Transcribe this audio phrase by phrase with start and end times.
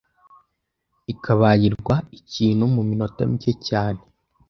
[1.11, 4.01] akibagirwa ikintu mu minota micye cyane.